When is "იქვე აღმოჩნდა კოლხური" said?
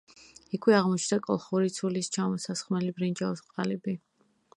0.57-1.69